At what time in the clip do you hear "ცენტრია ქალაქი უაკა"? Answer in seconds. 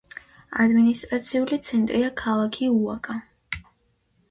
1.67-3.21